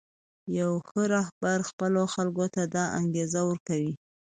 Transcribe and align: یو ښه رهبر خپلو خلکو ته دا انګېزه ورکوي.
یو 0.59 0.71
ښه 0.87 1.01
رهبر 1.15 1.57
خپلو 1.69 2.01
خلکو 2.13 2.45
ته 2.53 2.61
دا 2.73 2.83
انګېزه 2.99 3.41
ورکوي. 3.49 3.93